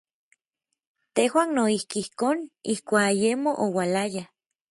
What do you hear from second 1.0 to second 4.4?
Tejuan noijki ijkon, ijkuak ayemo oualaya.